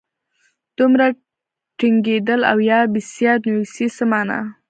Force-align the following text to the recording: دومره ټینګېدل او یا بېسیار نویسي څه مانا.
دومره 0.77 1.05
ټینګېدل 1.77 2.41
او 2.51 2.57
یا 2.71 2.79
بېسیار 2.93 3.37
نویسي 3.47 3.87
څه 3.95 4.03
مانا. 4.11 4.39